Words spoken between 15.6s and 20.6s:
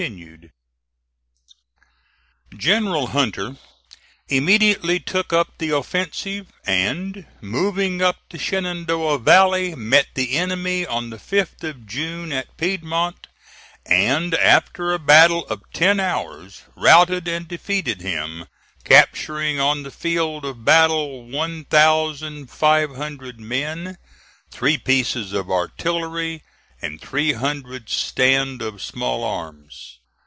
ten hours, routed and defeated him, capturing on the field